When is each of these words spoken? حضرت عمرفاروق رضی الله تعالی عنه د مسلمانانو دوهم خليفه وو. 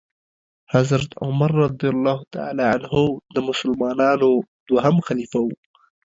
حضرت 0.73 1.09
عمرفاروق 1.23 1.65
رضی 1.81 1.87
الله 1.95 2.19
تعالی 2.35 2.65
عنه 2.75 2.93
د 3.33 3.35
مسلمانانو 3.49 4.31
دوهم 4.69 4.95
خليفه 5.07 5.39
وو. 5.41 5.55